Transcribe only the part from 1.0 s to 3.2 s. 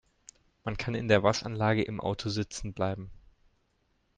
der Waschanlage im Auto sitzen bleiben.